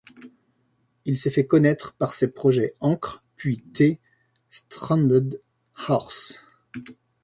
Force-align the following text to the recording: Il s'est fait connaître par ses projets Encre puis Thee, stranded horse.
Il 1.05 1.15
s'est 1.15 1.29
fait 1.29 1.45
connaître 1.45 1.93
par 1.93 2.13
ses 2.13 2.31
projets 2.31 2.73
Encre 2.79 3.23
puis 3.35 3.63
Thee, 3.71 3.99
stranded 4.49 5.43
horse. 5.89 6.43